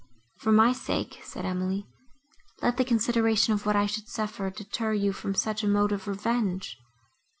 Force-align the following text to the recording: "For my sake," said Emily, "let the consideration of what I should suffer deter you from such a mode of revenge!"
"For 0.39 0.51
my 0.51 0.73
sake," 0.73 1.19
said 1.23 1.45
Emily, 1.45 1.85
"let 2.63 2.77
the 2.77 2.83
consideration 2.83 3.53
of 3.53 3.67
what 3.67 3.75
I 3.75 3.85
should 3.85 4.09
suffer 4.09 4.49
deter 4.49 4.93
you 4.93 5.13
from 5.13 5.35
such 5.35 5.63
a 5.63 5.67
mode 5.67 5.91
of 5.91 6.07
revenge!" 6.07 6.79